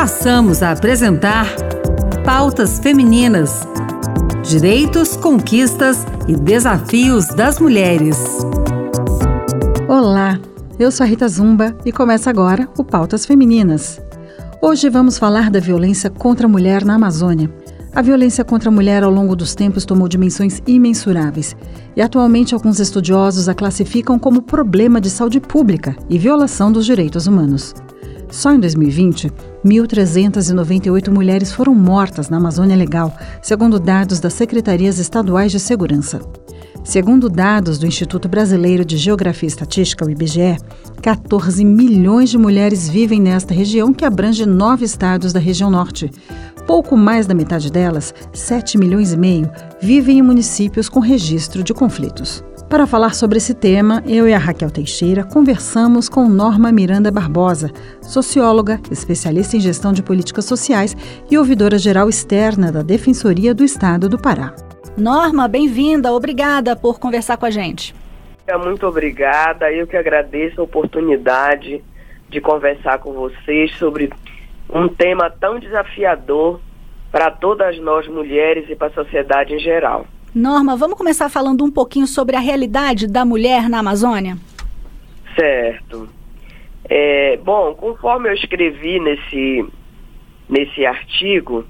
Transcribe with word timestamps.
Passamos 0.00 0.62
a 0.62 0.70
apresentar 0.70 1.46
Pautas 2.24 2.78
Femininas: 2.78 3.68
Direitos, 4.42 5.14
Conquistas 5.14 6.06
e 6.26 6.34
Desafios 6.34 7.26
das 7.26 7.60
Mulheres. 7.60 8.16
Olá, 9.86 10.40
eu 10.78 10.90
sou 10.90 11.04
a 11.04 11.06
Rita 11.06 11.28
Zumba 11.28 11.76
e 11.84 11.92
começa 11.92 12.30
agora 12.30 12.66
o 12.78 12.82
Pautas 12.82 13.26
Femininas. 13.26 14.00
Hoje 14.62 14.88
vamos 14.88 15.18
falar 15.18 15.50
da 15.50 15.60
violência 15.60 16.08
contra 16.08 16.46
a 16.46 16.48
mulher 16.48 16.82
na 16.82 16.94
Amazônia. 16.94 17.52
A 17.94 18.00
violência 18.00 18.42
contra 18.42 18.70
a 18.70 18.72
mulher 18.72 19.02
ao 19.02 19.10
longo 19.10 19.36
dos 19.36 19.54
tempos 19.54 19.84
tomou 19.84 20.08
dimensões 20.08 20.62
imensuráveis 20.66 21.54
e 21.94 22.00
atualmente 22.00 22.54
alguns 22.54 22.80
estudiosos 22.80 23.50
a 23.50 23.54
classificam 23.54 24.18
como 24.18 24.40
problema 24.40 24.98
de 24.98 25.10
saúde 25.10 25.40
pública 25.40 25.94
e 26.08 26.16
violação 26.16 26.72
dos 26.72 26.86
direitos 26.86 27.26
humanos. 27.26 27.74
Só 28.30 28.52
em 28.52 28.60
2020, 28.60 29.32
1.398 29.64 31.10
mulheres 31.10 31.52
foram 31.52 31.74
mortas 31.74 32.28
na 32.28 32.36
Amazônia 32.36 32.76
Legal, 32.76 33.12
segundo 33.42 33.80
dados 33.80 34.20
das 34.20 34.34
secretarias 34.34 34.98
estaduais 34.98 35.50
de 35.50 35.58
segurança. 35.58 36.20
Segundo 36.84 37.28
dados 37.28 37.78
do 37.78 37.86
Instituto 37.86 38.28
Brasileiro 38.28 38.84
de 38.84 38.96
Geografia 38.96 39.46
e 39.46 39.50
Estatística, 39.50 40.04
o 40.04 40.10
IBGE, 40.10 40.56
14 41.02 41.64
milhões 41.64 42.30
de 42.30 42.38
mulheres 42.38 42.88
vivem 42.88 43.20
nesta 43.20 43.52
região 43.52 43.92
que 43.92 44.04
abrange 44.04 44.46
nove 44.46 44.84
estados 44.84 45.32
da 45.32 45.40
região 45.40 45.70
norte. 45.70 46.10
Pouco 46.66 46.96
mais 46.96 47.26
da 47.26 47.34
metade 47.34 47.70
delas, 47.70 48.14
7 48.32 48.78
milhões 48.78 49.12
e 49.12 49.16
meio, 49.16 49.50
vivem 49.82 50.18
em 50.18 50.22
municípios 50.22 50.88
com 50.88 51.00
registro 51.00 51.62
de 51.62 51.74
conflitos. 51.74 52.42
Para 52.70 52.86
falar 52.86 53.14
sobre 53.14 53.38
esse 53.38 53.52
tema, 53.52 54.00
eu 54.06 54.28
e 54.28 54.32
a 54.32 54.38
Raquel 54.38 54.70
Teixeira 54.70 55.24
conversamos 55.24 56.08
com 56.08 56.28
Norma 56.28 56.70
Miranda 56.70 57.10
Barbosa, 57.10 57.68
socióloga, 58.00 58.78
especialista 58.92 59.56
em 59.56 59.60
gestão 59.60 59.92
de 59.92 60.04
políticas 60.04 60.44
sociais 60.44 60.94
e 61.28 61.36
ouvidora 61.36 61.76
geral 61.78 62.08
externa 62.08 62.70
da 62.70 62.82
Defensoria 62.82 63.52
do 63.52 63.64
Estado 63.64 64.08
do 64.08 64.16
Pará. 64.16 64.54
Norma, 64.96 65.48
bem-vinda, 65.48 66.12
obrigada 66.12 66.76
por 66.76 67.00
conversar 67.00 67.36
com 67.38 67.44
a 67.44 67.50
gente. 67.50 67.92
Muito 68.64 68.86
obrigada, 68.86 69.72
eu 69.72 69.84
que 69.84 69.96
agradeço 69.96 70.60
a 70.60 70.64
oportunidade 70.64 71.82
de 72.28 72.40
conversar 72.40 72.98
com 72.98 73.12
vocês 73.12 73.74
sobre 73.78 74.12
um 74.72 74.86
tema 74.86 75.28
tão 75.28 75.58
desafiador 75.58 76.60
para 77.10 77.32
todas 77.32 77.76
nós 77.80 78.06
mulheres 78.06 78.70
e 78.70 78.76
para 78.76 78.86
a 78.86 78.92
sociedade 78.92 79.54
em 79.54 79.58
geral. 79.58 80.06
Norma, 80.34 80.76
vamos 80.76 80.96
começar 80.96 81.28
falando 81.28 81.64
um 81.64 81.70
pouquinho 81.70 82.06
sobre 82.06 82.36
a 82.36 82.40
realidade 82.40 83.08
da 83.08 83.24
mulher 83.24 83.68
na 83.68 83.80
Amazônia? 83.80 84.36
Certo. 85.34 86.08
É, 86.84 87.36
bom, 87.38 87.74
conforme 87.74 88.28
eu 88.28 88.34
escrevi 88.34 89.00
nesse, 89.00 89.66
nesse 90.48 90.86
artigo, 90.86 91.64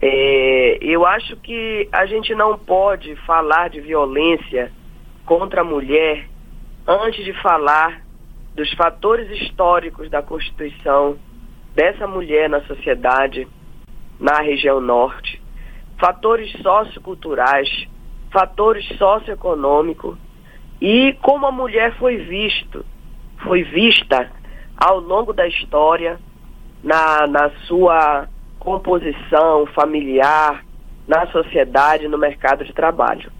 é, 0.00 0.78
eu 0.80 1.06
acho 1.06 1.36
que 1.36 1.86
a 1.92 2.06
gente 2.06 2.34
não 2.34 2.58
pode 2.58 3.14
falar 3.26 3.68
de 3.68 3.80
violência 3.80 4.72
contra 5.26 5.60
a 5.60 5.64
mulher 5.64 6.26
antes 6.86 7.24
de 7.24 7.32
falar 7.42 8.02
dos 8.54 8.72
fatores 8.72 9.30
históricos 9.40 10.10
da 10.10 10.22
constituição 10.22 11.16
dessa 11.74 12.06
mulher 12.06 12.48
na 12.48 12.60
sociedade, 12.62 13.46
na 14.18 14.40
região 14.40 14.80
norte, 14.80 15.31
fatores 16.02 16.50
socioculturais, 16.60 17.86
fatores 18.32 18.84
socioeconômicos 18.98 20.18
e 20.80 21.12
como 21.22 21.46
a 21.46 21.52
mulher 21.52 21.96
foi 21.96 22.16
visto, 22.16 22.84
foi 23.44 23.62
vista 23.62 24.28
ao 24.76 24.98
longo 24.98 25.32
da 25.32 25.46
história 25.46 26.18
na, 26.82 27.28
na 27.28 27.50
sua 27.68 28.26
composição 28.58 29.64
familiar, 29.66 30.64
na 31.06 31.24
sociedade, 31.28 32.08
no 32.08 32.18
mercado 32.18 32.64
de 32.64 32.72
trabalho. 32.72 33.30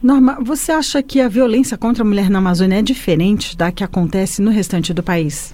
Norma, 0.00 0.38
você 0.40 0.70
acha 0.70 1.02
que 1.02 1.20
a 1.20 1.28
violência 1.28 1.76
contra 1.76 2.04
a 2.04 2.06
mulher 2.06 2.30
na 2.30 2.38
Amazônia 2.38 2.78
é 2.78 2.82
diferente 2.82 3.56
da 3.56 3.72
que 3.72 3.82
acontece 3.82 4.40
no 4.40 4.52
restante 4.52 4.94
do 4.94 5.02
país? 5.02 5.52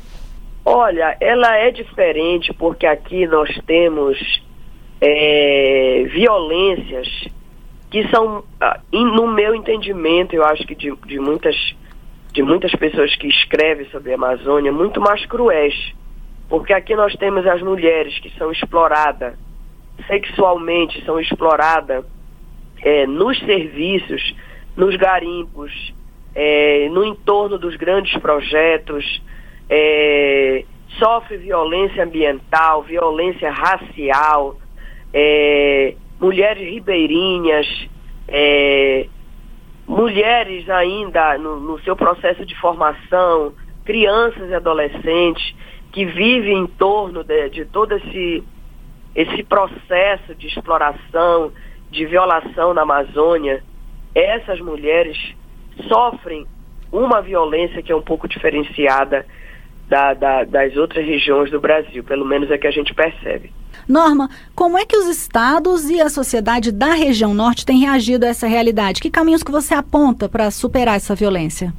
Olha, 0.62 1.16
ela 1.20 1.56
é 1.56 1.70
diferente 1.70 2.52
porque 2.52 2.84
aqui 2.84 3.26
nós 3.26 3.48
temos 3.66 4.18
é, 5.04 6.04
violências 6.12 7.08
que 7.90 8.08
são, 8.08 8.44
ah, 8.60 8.80
no 8.92 9.26
meu 9.26 9.52
entendimento, 9.54 10.32
eu 10.34 10.44
acho 10.44 10.64
que 10.64 10.76
de, 10.76 10.94
de, 11.04 11.18
muitas, 11.18 11.56
de 12.32 12.40
muitas 12.40 12.72
pessoas 12.76 13.14
que 13.16 13.26
escrevem 13.26 13.84
sobre 13.90 14.12
a 14.12 14.14
Amazônia, 14.14 14.70
muito 14.70 15.00
mais 15.00 15.26
cruéis. 15.26 15.74
Porque 16.48 16.72
aqui 16.72 16.94
nós 16.94 17.14
temos 17.16 17.44
as 17.46 17.60
mulheres 17.60 18.16
que 18.20 18.30
são 18.38 18.52
exploradas 18.52 19.34
sexualmente, 20.06 21.04
são 21.04 21.18
exploradas 21.18 22.04
é, 22.80 23.06
nos 23.06 23.38
serviços, 23.40 24.34
nos 24.76 24.94
garimpos, 24.96 25.92
é, 26.34 26.88
no 26.90 27.04
entorno 27.04 27.58
dos 27.58 27.74
grandes 27.76 28.16
projetos, 28.20 29.20
é, 29.68 30.64
sofre 30.98 31.38
violência 31.38 32.04
ambiental, 32.04 32.82
violência 32.82 33.50
racial, 33.50 34.56
é, 35.12 35.94
mulheres 36.20 36.68
ribeirinhas, 36.68 37.66
é, 38.28 39.06
mulheres 39.86 40.68
ainda 40.70 41.36
no, 41.38 41.60
no, 41.60 41.80
seu 41.80 41.96
processo 41.96 42.46
de 42.46 42.58
formação, 42.58 43.52
crianças 43.84 44.48
e 44.48 44.54
adolescentes 44.54 45.54
que 45.92 46.04
vivem 46.04 46.58
em 46.58 46.66
torno 46.66 47.22
de, 47.22 47.50
de 47.50 47.64
todo 47.66 47.92
esse, 47.92 48.42
esse 49.14 49.42
processo 49.42 50.34
de 50.34 50.46
exploração, 50.46 51.52
de 51.90 52.06
violação 52.06 52.72
na 52.72 52.82
Amazônia, 52.82 53.62
essas 54.14 54.60
mulheres 54.60 55.16
sofrem 55.88 56.46
uma 56.90 57.20
violência 57.20 57.82
que 57.82 57.92
é 57.92 57.96
um 57.96 58.02
pouco 58.02 58.28
diferenciada 58.28 59.26
da, 59.88 60.14
da, 60.14 60.44
das 60.44 60.76
outras 60.76 61.04
regiões 61.04 61.50
do 61.50 61.60
Brasil, 61.60 62.02
pelo 62.04 62.24
menos 62.24 62.50
é 62.50 62.56
que 62.56 62.66
a 62.66 62.70
gente 62.70 62.94
percebe. 62.94 63.52
Norma, 63.88 64.28
como 64.54 64.78
é 64.78 64.84
que 64.84 64.96
os 64.96 65.06
estados 65.06 65.88
e 65.90 66.00
a 66.00 66.08
sociedade 66.08 66.70
da 66.72 66.94
região 66.94 67.34
norte 67.34 67.66
têm 67.66 67.80
reagido 67.80 68.24
a 68.24 68.28
essa 68.28 68.46
realidade? 68.46 69.00
Que 69.00 69.10
caminhos 69.10 69.42
que 69.42 69.50
você 69.50 69.74
aponta 69.74 70.28
para 70.28 70.50
superar 70.50 70.96
essa 70.96 71.14
violência? 71.14 71.72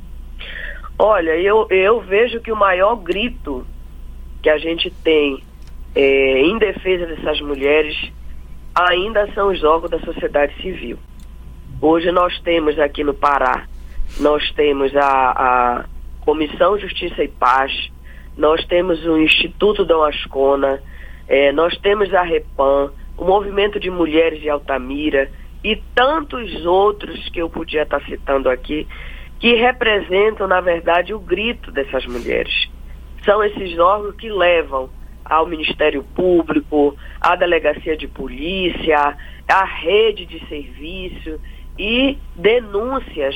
Olha, 0.98 1.36
eu, 1.38 1.68
eu 1.70 2.02
vejo 2.02 2.40
que 2.40 2.52
o 2.52 2.56
maior 2.56 2.96
grito 2.96 3.66
que 4.42 4.50
a 4.50 4.58
gente 4.58 4.92
tem 5.04 5.44
é, 5.96 6.42
em 6.42 6.58
defesa 6.58 7.06
dessas 7.06 7.40
mulheres 7.42 8.12
ainda 8.76 9.32
são 9.34 9.52
os 9.52 9.64
órgãos 9.64 9.92
da 9.92 10.00
sociedade 10.00 10.54
civil. 10.62 10.98
Hoje 11.82 12.12
nós 12.12 12.40
temos 12.40 12.80
aqui 12.80 13.04
no 13.04 13.14
Pará, 13.14 13.66
nós 14.20 14.52
temos 14.52 14.96
a, 14.96 15.32
a 15.32 15.86
Comissão 16.22 16.78
Justiça 16.80 17.24
e 17.24 17.28
Paz, 17.28 17.72
nós 18.38 18.66
temos 18.66 19.06
o 19.06 19.18
Instituto 19.18 19.86
Dom 19.86 20.04
Ascona, 20.04 20.82
é, 21.28 21.52
nós 21.52 21.78
temos 21.78 22.14
a 22.14 22.22
Repan, 22.22 22.92
o 23.18 23.26
Movimento 23.26 23.80
de 23.80 23.90
Mulheres 23.90 24.42
de 24.42 24.50
Altamira 24.50 25.30
e 25.64 25.76
tantos 25.96 26.66
outros 26.66 27.30
que 27.30 27.42
eu 27.42 27.50
podia 27.50 27.84
estar 27.84 28.02
citando 28.04 28.50
aqui, 28.50 28.88
que 29.40 29.56
representam, 29.56 30.48
na 30.48 30.62
verdade, 30.62 31.14
o 31.14 31.20
grito 31.20 31.72
dessas 31.72 32.06
mulheres. 32.06 32.70
São 33.24 33.44
esses 33.44 33.78
órgãos 33.80 34.16
que 34.16 34.30
levam 34.30 34.90
ao 35.24 35.48
Ministério 35.48 36.04
Público, 36.16 36.98
à 37.22 37.36
Delegacia 37.36 37.96
de 37.96 38.08
Polícia, 38.08 39.18
à 39.48 39.64
rede 39.64 40.26
de 40.26 40.46
serviço 40.48 41.40
e 41.78 42.18
denúncias 42.36 43.36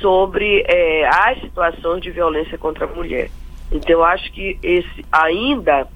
sobre 0.00 0.64
é, 0.66 1.06
as 1.06 1.40
situações 1.40 2.02
de 2.02 2.10
violência 2.10 2.58
contra 2.58 2.84
a 2.84 2.88
mulher. 2.88 3.30
Então, 3.72 3.92
eu 3.92 4.04
acho 4.04 4.30
que 4.32 4.58
esse 4.62 5.04
ainda 5.10 5.88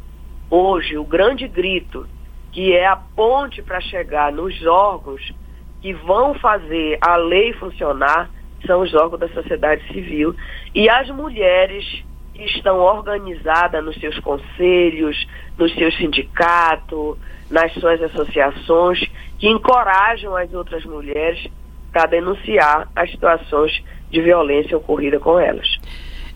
hoje 0.51 0.97
o 0.97 1.05
grande 1.05 1.47
grito, 1.47 2.07
que 2.53 2.75
é 2.75 2.87
a 2.87 2.97
ponte 2.97 3.63
para 3.63 3.81
chegar 3.81 4.33
nos 4.33 4.65
órgãos 4.67 5.33
que 5.81 5.93
vão 5.93 6.35
fazer 6.35 6.99
a 7.01 7.17
lei 7.17 7.53
funcionar, 7.55 8.31
são 8.67 8.81
os 8.81 8.93
órgãos 8.95 9.21
da 9.21 9.29
sociedade 9.29 9.87
civil 9.93 10.35
e 10.75 10.89
as 10.89 11.09
mulheres 11.11 12.05
que 12.35 12.45
estão 12.45 12.79
organizadas 12.79 13.85
nos 13.85 13.97
seus 13.97 14.19
conselhos, 14.21 15.27
nos 15.57 15.73
seus 15.75 15.97
sindicatos, 15.97 17.17
nas 17.51 17.73
suas 17.75 18.03
associações, 18.03 19.01
que 19.39 19.49
encorajam 19.49 20.37
as 20.37 20.53
outras 20.53 20.85
mulheres 20.85 21.47
para 21.93 22.07
denunciar 22.07 22.89
as 22.95 23.11
situações 23.11 23.73
de 24.11 24.21
violência 24.21 24.77
ocorrida 24.77 25.19
com 25.19 25.39
elas. 25.39 25.78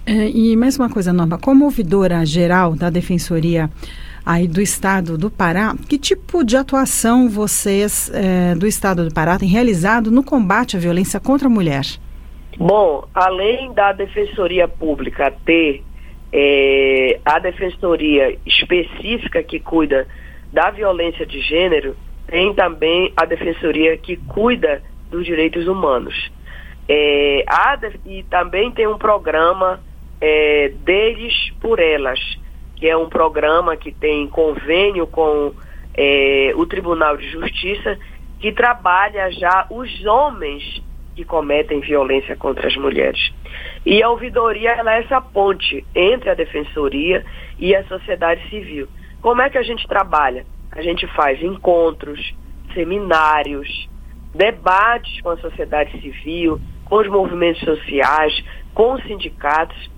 É, 0.04 0.28
e 0.28 0.56
mais 0.56 0.76
uma 0.76 0.90
coisa, 0.90 1.12
Norma, 1.12 1.38
como 1.38 1.64
ouvidora 1.64 2.26
geral 2.26 2.74
da 2.74 2.90
Defensoria 2.90 3.70
aí 4.26 4.48
do 4.48 4.60
Estado 4.60 5.16
do 5.16 5.30
Pará, 5.30 5.74
que 5.88 5.96
tipo 5.96 6.44
de 6.44 6.56
atuação 6.56 7.28
vocês 7.28 8.10
é, 8.12 8.54
do 8.56 8.66
Estado 8.66 9.08
do 9.08 9.14
Pará 9.14 9.38
têm 9.38 9.48
realizado 9.48 10.10
no 10.10 10.24
combate 10.24 10.76
à 10.76 10.80
violência 10.80 11.20
contra 11.20 11.46
a 11.46 11.50
mulher? 11.50 11.84
Bom, 12.58 13.04
além 13.14 13.72
da 13.72 13.92
Defensoria 13.92 14.66
Pública 14.66 15.32
ter 15.44 15.84
é, 16.32 17.20
a 17.24 17.38
defensoria 17.38 18.36
específica 18.44 19.42
que 19.42 19.60
cuida 19.60 20.06
da 20.52 20.70
violência 20.70 21.24
de 21.24 21.40
gênero, 21.40 21.96
tem 22.26 22.52
também 22.54 23.12
a 23.16 23.24
defensoria 23.24 23.96
que 23.96 24.16
cuida 24.16 24.82
dos 25.10 25.24
direitos 25.24 25.68
humanos. 25.68 26.30
É, 26.88 27.44
a, 27.46 27.78
e 28.04 28.22
também 28.24 28.70
tem 28.72 28.86
um 28.86 28.98
programa 28.98 29.80
é, 30.22 30.68
deles 30.84 31.34
por 31.60 31.80
elas, 31.80 32.20
que 32.76 32.88
é 32.88 32.96
um 32.96 33.08
programa 33.08 33.76
que 33.76 33.90
tem 33.90 34.28
convênio 34.28 35.04
com 35.08 35.52
é, 35.94 36.52
o 36.54 36.64
Tribunal 36.64 37.16
de 37.16 37.28
Justiça, 37.28 37.98
que 38.38 38.52
trabalha 38.52 39.32
já 39.32 39.66
os 39.68 40.06
homens 40.06 40.80
que 41.16 41.24
cometem 41.24 41.80
violência 41.80 42.36
contra 42.36 42.68
as 42.68 42.76
mulheres. 42.76 43.32
E 43.84 44.00
a 44.00 44.08
ouvidoria 44.08 44.70
ela 44.70 44.94
é 44.94 45.00
essa 45.00 45.20
ponte 45.20 45.84
entre 45.92 46.30
a 46.30 46.34
defensoria 46.34 47.24
e 47.58 47.74
a 47.74 47.84
sociedade 47.84 48.48
civil. 48.48 48.88
Como 49.20 49.42
é 49.42 49.50
que 49.50 49.58
a 49.58 49.62
gente 49.62 49.86
trabalha? 49.88 50.46
A 50.70 50.80
gente 50.82 51.06
faz 51.08 51.42
encontros, 51.42 52.32
seminários, 52.72 53.88
debates 54.32 55.20
com 55.20 55.30
a 55.30 55.36
sociedade 55.36 56.00
civil, 56.00 56.60
com 56.84 56.96
os 56.96 57.08
movimentos 57.08 57.60
sociais, 57.62 58.32
com 58.72 58.94
os 58.94 59.02
sindicatos, 59.02 59.90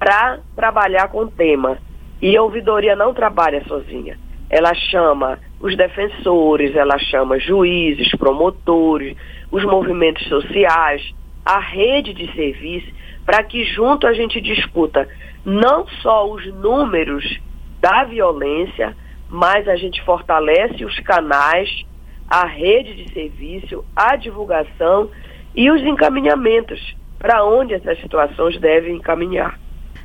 para 0.00 0.40
trabalhar 0.56 1.08
com 1.08 1.20
o 1.20 1.30
tema. 1.30 1.78
E 2.20 2.36
a 2.36 2.42
ouvidoria 2.42 2.96
não 2.96 3.12
trabalha 3.14 3.62
sozinha. 3.64 4.18
Ela 4.48 4.74
chama 4.74 5.38
os 5.60 5.76
defensores, 5.76 6.74
ela 6.74 6.98
chama 6.98 7.38
juízes, 7.38 8.10
promotores, 8.16 9.16
os 9.52 9.62
movimentos 9.64 10.26
sociais, 10.26 11.02
a 11.44 11.58
rede 11.58 12.14
de 12.14 12.32
serviço, 12.34 12.90
para 13.24 13.42
que 13.44 13.62
junto 13.64 14.06
a 14.06 14.12
gente 14.12 14.40
discuta 14.40 15.06
não 15.44 15.86
só 16.02 16.28
os 16.30 16.46
números 16.54 17.38
da 17.80 18.04
violência, 18.04 18.96
mas 19.28 19.68
a 19.68 19.76
gente 19.76 20.02
fortalece 20.02 20.84
os 20.84 20.98
canais, 21.00 21.84
a 22.28 22.46
rede 22.46 23.04
de 23.04 23.12
serviço, 23.12 23.84
a 23.94 24.16
divulgação 24.16 25.10
e 25.54 25.70
os 25.70 25.82
encaminhamentos 25.82 26.96
para 27.18 27.44
onde 27.44 27.74
essas 27.74 28.00
situações 28.00 28.58
devem 28.58 28.96
encaminhar. 28.96 29.58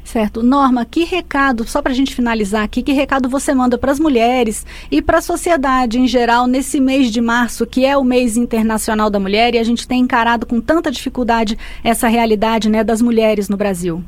Certo. 0.05 0.43
Norma, 0.43 0.85
que 0.85 1.03
recado, 1.03 1.63
só 1.67 1.81
para 1.81 1.91
a 1.91 1.95
gente 1.95 2.15
finalizar 2.15 2.63
aqui, 2.63 2.83
que 2.83 2.93
recado 2.93 3.27
você 3.27 3.55
manda 3.55 3.75
para 3.75 3.91
as 3.91 3.99
mulheres 3.99 4.63
e 4.91 5.01
para 5.01 5.17
a 5.17 5.21
sociedade 5.21 5.99
em 5.99 6.07
geral 6.07 6.45
nesse 6.45 6.79
mês 6.79 7.11
de 7.11 7.19
março, 7.19 7.65
que 7.65 7.83
é 7.83 7.97
o 7.97 8.03
mês 8.03 8.37
internacional 8.37 9.09
da 9.09 9.19
mulher, 9.19 9.55
e 9.55 9.57
a 9.57 9.63
gente 9.63 9.87
tem 9.87 10.01
encarado 10.01 10.45
com 10.45 10.61
tanta 10.61 10.91
dificuldade 10.91 11.57
essa 11.83 12.07
realidade 12.07 12.69
né, 12.69 12.83
das 12.83 13.01
mulheres 13.01 13.49
no 13.49 13.57
Brasil? 13.57 14.03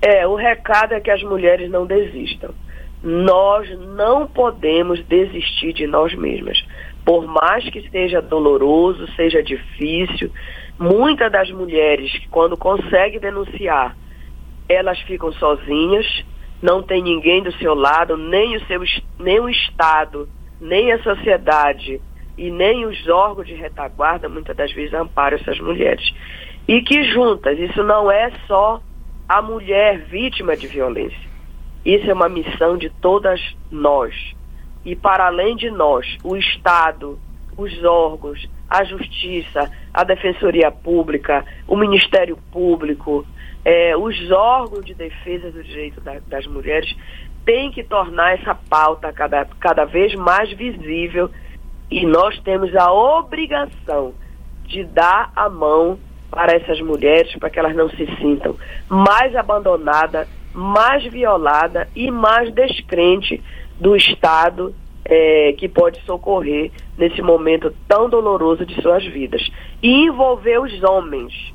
É, 0.00 0.26
o 0.28 0.36
recado 0.36 0.94
é 0.94 1.00
que 1.00 1.10
as 1.10 1.22
mulheres 1.24 1.68
não 1.68 1.84
desistam. 1.84 2.50
Nós 3.02 3.68
não 3.96 4.28
podemos 4.28 5.04
desistir 5.06 5.72
de 5.72 5.88
nós 5.88 6.14
mesmas. 6.14 6.64
Por 7.04 7.26
mais 7.26 7.68
que 7.68 7.90
seja 7.90 8.22
doloroso, 8.22 9.08
seja 9.16 9.42
difícil, 9.42 10.30
muitas 10.78 11.32
das 11.32 11.50
mulheres, 11.50 12.12
quando 12.30 12.56
conseguem 12.56 13.18
denunciar, 13.18 13.96
elas 14.68 14.98
ficam 15.00 15.32
sozinhas, 15.32 16.06
não 16.62 16.82
tem 16.82 17.02
ninguém 17.02 17.42
do 17.42 17.52
seu 17.58 17.74
lado, 17.74 18.16
nem 18.16 18.56
o 18.56 18.66
seu 18.66 18.82
nem 19.18 19.40
o 19.40 19.48
Estado, 19.48 20.28
nem 20.60 20.92
a 20.92 21.02
sociedade 21.02 22.00
e 22.36 22.50
nem 22.50 22.86
os 22.86 23.06
órgãos 23.08 23.46
de 23.46 23.54
retaguarda 23.54 24.28
muitas 24.28 24.56
das 24.56 24.72
vezes 24.72 24.94
amparam 24.94 25.36
essas 25.36 25.58
mulheres. 25.60 26.12
E 26.66 26.80
que 26.80 27.04
juntas, 27.12 27.58
isso 27.58 27.82
não 27.82 28.10
é 28.10 28.30
só 28.46 28.80
a 29.28 29.42
mulher 29.42 29.98
vítima 30.06 30.56
de 30.56 30.66
violência. 30.66 31.34
Isso 31.84 32.10
é 32.10 32.14
uma 32.14 32.28
missão 32.28 32.78
de 32.78 32.88
todas 32.88 33.40
nós. 33.70 34.14
E 34.84 34.96
para 34.96 35.26
além 35.26 35.56
de 35.56 35.70
nós, 35.70 36.06
o 36.24 36.36
Estado, 36.36 37.18
os 37.56 37.84
órgãos, 37.84 38.48
a 38.68 38.82
Justiça, 38.84 39.70
a 39.92 40.02
Defensoria 40.02 40.70
Pública, 40.70 41.44
o 41.68 41.76
Ministério 41.76 42.38
Público, 42.50 43.26
é, 43.64 43.96
os 43.96 44.30
órgãos 44.30 44.84
de 44.84 44.94
defesa 44.94 45.50
do 45.50 45.62
direito 45.62 46.00
da, 46.00 46.18
das 46.26 46.46
mulheres 46.46 46.94
têm 47.44 47.70
que 47.70 47.82
tornar 47.82 48.34
essa 48.34 48.54
pauta 48.54 49.12
cada, 49.12 49.44
cada 49.58 49.84
vez 49.84 50.14
mais 50.14 50.50
visível 50.52 51.30
e 51.90 52.04
nós 52.06 52.38
temos 52.40 52.74
a 52.76 52.92
obrigação 52.92 54.14
de 54.66 54.84
dar 54.84 55.30
a 55.34 55.48
mão 55.48 55.98
para 56.30 56.56
essas 56.56 56.80
mulheres 56.80 57.34
para 57.36 57.50
que 57.50 57.58
elas 57.58 57.76
não 57.76 57.88
se 57.90 58.06
sintam 58.16 58.56
mais 58.88 59.36
abandonadas, 59.36 60.28
mais 60.52 61.04
violadas 61.04 61.86
e 61.94 62.10
mais 62.10 62.52
descrente 62.52 63.42
do 63.78 63.94
Estado 63.94 64.74
é, 65.04 65.54
que 65.58 65.68
pode 65.68 66.00
socorrer 66.02 66.70
nesse 66.96 67.20
momento 67.20 67.74
tão 67.86 68.08
doloroso 68.08 68.64
de 68.64 68.80
suas 68.80 69.04
vidas. 69.04 69.46
E 69.82 70.06
envolver 70.06 70.58
os 70.60 70.82
homens 70.82 71.53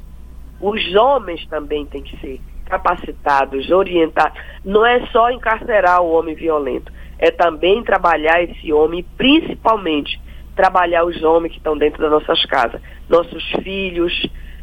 os 0.61 0.95
homens 0.95 1.45
também 1.47 1.85
têm 1.85 2.03
que 2.03 2.17
ser 2.19 2.41
capacitados, 2.65 3.69
orientados. 3.69 4.39
Não 4.63 4.85
é 4.85 5.05
só 5.07 5.31
encarcerar 5.31 6.01
o 6.01 6.11
homem 6.11 6.35
violento, 6.35 6.91
é 7.17 7.31
também 7.31 7.83
trabalhar 7.83 8.43
esse 8.43 8.71
homem, 8.71 9.05
principalmente 9.17 10.19
trabalhar 10.55 11.05
os 11.05 11.23
homens 11.23 11.51
que 11.53 11.57
estão 11.57 11.77
dentro 11.77 12.01
das 12.01 12.11
nossas 12.11 12.45
casas, 12.45 12.81
nossos 13.07 13.43
filhos, 13.63 14.13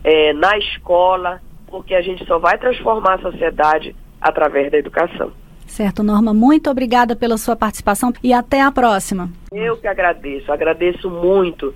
é, 0.04 0.32
na 0.34 0.56
escola, 0.58 1.40
porque 1.66 1.94
a 1.94 2.02
gente 2.02 2.24
só 2.26 2.38
vai 2.38 2.56
transformar 2.58 3.14
a 3.14 3.18
sociedade 3.22 3.96
através 4.20 4.70
da 4.70 4.78
educação. 4.78 5.32
Certo, 5.66 6.02
Norma, 6.02 6.32
muito 6.32 6.70
obrigada 6.70 7.16
pela 7.16 7.36
sua 7.36 7.56
participação 7.56 8.12
e 8.22 8.32
até 8.32 8.60
a 8.60 8.70
próxima. 8.70 9.28
Eu 9.52 9.76
que 9.76 9.88
agradeço, 9.88 10.52
agradeço 10.52 11.10
muito. 11.10 11.74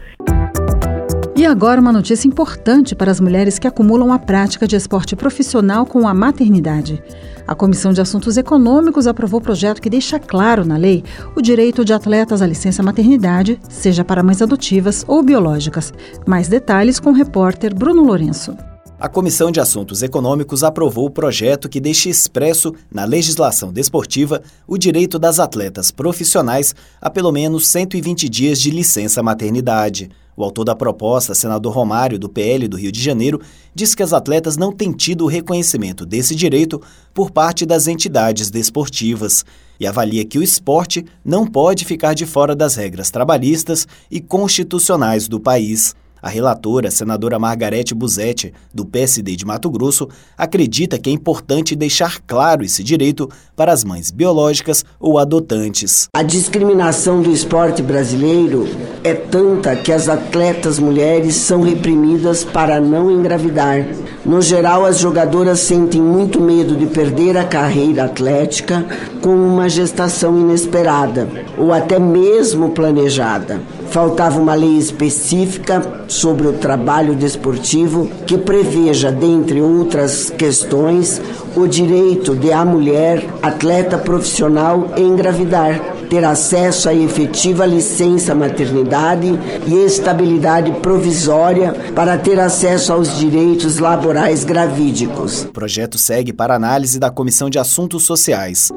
E 1.40 1.46
agora 1.46 1.80
uma 1.80 1.90
notícia 1.90 2.28
importante 2.28 2.94
para 2.94 3.10
as 3.10 3.18
mulheres 3.18 3.58
que 3.58 3.66
acumulam 3.66 4.12
a 4.12 4.18
prática 4.18 4.68
de 4.68 4.76
esporte 4.76 5.16
profissional 5.16 5.86
com 5.86 6.06
a 6.06 6.12
maternidade. 6.12 7.02
A 7.46 7.54
Comissão 7.54 7.94
de 7.94 8.00
Assuntos 8.02 8.36
Econômicos 8.36 9.06
aprovou 9.06 9.40
projeto 9.40 9.80
que 9.80 9.88
deixa 9.88 10.18
claro 10.18 10.66
na 10.66 10.76
lei 10.76 11.02
o 11.34 11.40
direito 11.40 11.82
de 11.82 11.94
atletas 11.94 12.42
à 12.42 12.46
licença 12.46 12.82
maternidade, 12.82 13.58
seja 13.70 14.04
para 14.04 14.22
mães 14.22 14.42
adotivas 14.42 15.02
ou 15.08 15.22
biológicas. 15.22 15.94
Mais 16.26 16.46
detalhes 16.46 17.00
com 17.00 17.08
o 17.08 17.14
repórter 17.14 17.74
Bruno 17.74 18.02
Lourenço. 18.02 18.54
A 18.98 19.08
Comissão 19.08 19.50
de 19.50 19.60
Assuntos 19.60 20.02
Econômicos 20.02 20.62
aprovou 20.62 21.06
o 21.06 21.10
projeto 21.10 21.70
que 21.70 21.80
deixa 21.80 22.10
expresso 22.10 22.74
na 22.92 23.06
legislação 23.06 23.72
desportiva 23.72 24.42
o 24.68 24.76
direito 24.76 25.18
das 25.18 25.40
atletas 25.40 25.90
profissionais 25.90 26.74
a 27.00 27.08
pelo 27.08 27.32
menos 27.32 27.66
120 27.68 28.28
dias 28.28 28.60
de 28.60 28.70
licença 28.70 29.22
maternidade. 29.22 30.10
O 30.40 30.44
autor 30.44 30.64
da 30.64 30.74
proposta, 30.74 31.34
senador 31.34 31.74
Romário, 31.74 32.18
do 32.18 32.26
PL 32.26 32.66
do 32.66 32.78
Rio 32.78 32.90
de 32.90 32.98
Janeiro, 32.98 33.42
diz 33.74 33.94
que 33.94 34.02
as 34.02 34.14
atletas 34.14 34.56
não 34.56 34.72
têm 34.72 34.90
tido 34.90 35.24
o 35.24 35.28
reconhecimento 35.28 36.06
desse 36.06 36.34
direito 36.34 36.80
por 37.12 37.30
parte 37.30 37.66
das 37.66 37.86
entidades 37.86 38.48
desportivas 38.48 39.44
e 39.78 39.86
avalia 39.86 40.24
que 40.24 40.38
o 40.38 40.42
esporte 40.42 41.04
não 41.22 41.46
pode 41.46 41.84
ficar 41.84 42.14
de 42.14 42.24
fora 42.24 42.56
das 42.56 42.74
regras 42.76 43.10
trabalhistas 43.10 43.86
e 44.10 44.18
constitucionais 44.18 45.28
do 45.28 45.38
país. 45.38 45.94
A 46.22 46.28
relatora, 46.28 46.90
senadora 46.90 47.38
Margarete 47.38 47.94
Buzetti, 47.94 48.52
do 48.74 48.84
PSD 48.84 49.36
de 49.36 49.46
Mato 49.46 49.70
Grosso, 49.70 50.08
acredita 50.36 50.98
que 50.98 51.08
é 51.08 51.12
importante 51.12 51.74
deixar 51.74 52.20
claro 52.26 52.62
esse 52.62 52.84
direito 52.84 53.28
para 53.56 53.72
as 53.72 53.84
mães 53.84 54.10
biológicas 54.10 54.84
ou 54.98 55.18
adotantes. 55.18 56.08
A 56.14 56.22
discriminação 56.22 57.22
do 57.22 57.30
esporte 57.30 57.82
brasileiro 57.82 58.68
é 59.02 59.14
tanta 59.14 59.74
que 59.76 59.92
as 59.92 60.08
atletas 60.08 60.78
mulheres 60.78 61.36
são 61.36 61.62
reprimidas 61.62 62.44
para 62.44 62.80
não 62.80 63.10
engravidar. 63.10 63.86
No 64.24 64.42
geral, 64.42 64.84
as 64.84 64.98
jogadoras 64.98 65.60
sentem 65.60 66.02
muito 66.02 66.40
medo 66.40 66.76
de 66.76 66.86
perder 66.86 67.38
a 67.38 67.44
carreira 67.44 68.04
atlética 68.04 68.84
com 69.22 69.34
uma 69.34 69.68
gestação 69.68 70.38
inesperada 70.38 71.26
ou 71.56 71.72
até 71.72 71.98
mesmo 71.98 72.70
planejada. 72.70 73.60
Faltava 73.90 74.38
uma 74.38 74.54
lei 74.54 74.78
específica 74.78 76.04
sobre 76.06 76.46
o 76.46 76.52
trabalho 76.52 77.14
desportivo 77.14 78.08
que 78.24 78.38
preveja, 78.38 79.10
dentre 79.10 79.60
outras 79.60 80.30
questões, 80.30 81.20
o 81.56 81.66
direito 81.66 82.36
de 82.36 82.52
a 82.52 82.64
mulher, 82.64 83.26
atleta 83.42 83.98
profissional, 83.98 84.92
engravidar, 84.96 85.80
ter 86.08 86.24
acesso 86.24 86.88
à 86.88 86.94
efetiva 86.94 87.66
licença 87.66 88.34
maternidade 88.34 89.38
e 89.66 89.74
estabilidade 89.84 90.70
provisória 90.80 91.72
para 91.94 92.16
ter 92.16 92.38
acesso 92.38 92.92
aos 92.92 93.18
direitos 93.18 93.78
laborais 93.78 94.44
gravídicos. 94.44 95.42
O 95.42 95.52
projeto 95.52 95.98
segue 95.98 96.32
para 96.32 96.54
análise 96.54 96.98
da 96.98 97.10
Comissão 97.10 97.50
de 97.50 97.58
Assuntos 97.58 98.04
Sociais. 98.04 98.70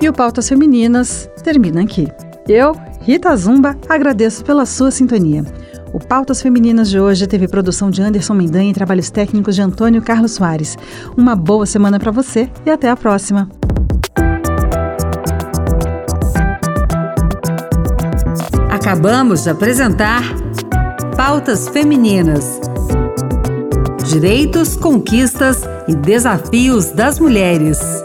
E 0.00 0.08
o 0.08 0.12
Pautas 0.12 0.46
Femininas 0.48 1.30
termina 1.42 1.82
aqui. 1.82 2.06
Eu, 2.46 2.76
Rita 3.00 3.34
Zumba, 3.34 3.74
agradeço 3.88 4.44
pela 4.44 4.66
sua 4.66 4.90
sintonia. 4.90 5.44
O 5.94 5.98
Pautas 5.98 6.42
Femininas 6.42 6.90
de 6.90 7.00
hoje 7.00 7.26
teve 7.26 7.48
produção 7.48 7.90
de 7.90 8.02
Anderson 8.02 8.34
Mendanha 8.34 8.70
e 8.70 8.74
trabalhos 8.74 9.08
técnicos 9.08 9.54
de 9.54 9.62
Antônio 9.62 10.02
Carlos 10.02 10.32
Soares. 10.32 10.76
Uma 11.16 11.34
boa 11.34 11.64
semana 11.64 11.98
para 11.98 12.10
você 12.10 12.50
e 12.66 12.70
até 12.70 12.90
a 12.90 12.96
próxima. 12.96 13.48
Acabamos 18.70 19.44
de 19.44 19.50
apresentar 19.50 20.22
Pautas 21.16 21.66
Femininas. 21.70 22.60
Direitos, 24.06 24.76
conquistas 24.76 25.62
e 25.88 25.94
desafios 25.94 26.90
das 26.90 27.18
mulheres. 27.18 28.04